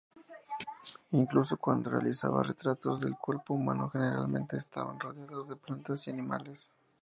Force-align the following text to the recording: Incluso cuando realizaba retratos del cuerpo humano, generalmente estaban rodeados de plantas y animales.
Incluso 1.11 1.57
cuando 1.57 1.91
realizaba 1.91 2.41
retratos 2.41 3.01
del 3.01 3.15
cuerpo 3.19 3.53
humano, 3.53 3.91
generalmente 3.91 4.57
estaban 4.57 4.99
rodeados 4.99 5.47
de 5.47 5.55
plantas 5.55 6.07
y 6.07 6.09
animales. 6.09 6.71